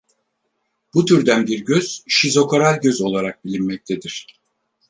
[0.93, 4.27] Bu türden bir göz şizokoral göz olarak bilinmektedir.